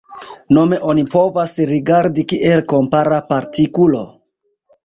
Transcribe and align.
Nome 0.57 0.79
oni 0.93 1.03
povas 1.15 1.53
rigardi 1.73 2.25
kiel 2.33 2.65
kompara 2.75 3.21
partikulo.” 3.29 4.03